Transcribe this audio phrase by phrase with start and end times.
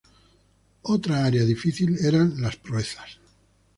[0.95, 3.19] Otra área difícil eran las proezas.